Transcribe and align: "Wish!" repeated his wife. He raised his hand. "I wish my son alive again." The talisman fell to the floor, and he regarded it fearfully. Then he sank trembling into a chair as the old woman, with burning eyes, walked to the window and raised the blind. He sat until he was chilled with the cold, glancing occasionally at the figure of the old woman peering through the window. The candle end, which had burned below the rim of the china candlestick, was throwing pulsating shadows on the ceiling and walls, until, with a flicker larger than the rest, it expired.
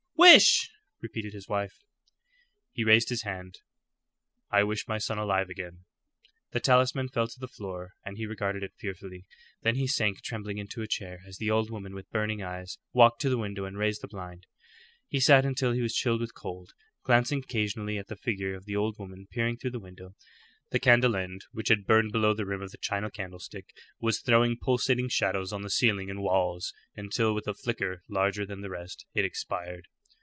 "Wish!" 0.35 0.69
repeated 1.01 1.33
his 1.33 1.49
wife. 1.49 1.81
He 2.71 2.83
raised 2.85 3.09
his 3.09 3.23
hand. 3.23 3.57
"I 4.51 4.63
wish 4.63 4.87
my 4.87 4.99
son 4.99 5.17
alive 5.17 5.49
again." 5.49 5.85
The 6.51 6.59
talisman 6.59 7.09
fell 7.09 7.27
to 7.27 7.39
the 7.39 7.47
floor, 7.49 7.95
and 8.05 8.17
he 8.17 8.27
regarded 8.27 8.61
it 8.61 8.75
fearfully. 8.77 9.25
Then 9.63 9.75
he 9.75 9.87
sank 9.87 10.21
trembling 10.21 10.59
into 10.59 10.83
a 10.83 10.87
chair 10.87 11.21
as 11.27 11.37
the 11.37 11.49
old 11.49 11.71
woman, 11.71 11.95
with 11.95 12.09
burning 12.11 12.41
eyes, 12.41 12.77
walked 12.93 13.19
to 13.21 13.29
the 13.29 13.37
window 13.39 13.65
and 13.65 13.79
raised 13.79 14.01
the 14.03 14.07
blind. 14.07 14.45
He 15.07 15.19
sat 15.19 15.43
until 15.43 15.71
he 15.71 15.81
was 15.81 15.95
chilled 15.95 16.21
with 16.21 16.29
the 16.29 16.39
cold, 16.39 16.73
glancing 17.03 17.39
occasionally 17.39 17.97
at 17.97 18.07
the 18.07 18.15
figure 18.15 18.55
of 18.55 18.65
the 18.65 18.75
old 18.75 18.99
woman 18.99 19.27
peering 19.31 19.57
through 19.57 19.71
the 19.71 19.79
window. 19.79 20.13
The 20.69 20.79
candle 20.79 21.15
end, 21.15 21.45
which 21.51 21.69
had 21.69 21.87
burned 21.87 22.11
below 22.11 22.35
the 22.35 22.45
rim 22.45 22.61
of 22.61 22.69
the 22.71 22.77
china 22.77 23.09
candlestick, 23.09 23.73
was 23.99 24.21
throwing 24.21 24.55
pulsating 24.57 25.09
shadows 25.09 25.51
on 25.51 25.63
the 25.63 25.69
ceiling 25.71 26.11
and 26.11 26.21
walls, 26.21 26.73
until, 26.95 27.33
with 27.33 27.47
a 27.47 27.55
flicker 27.55 28.03
larger 28.07 28.45
than 28.45 28.61
the 28.61 28.69
rest, 28.69 29.07
it 29.15 29.25
expired. 29.25 29.87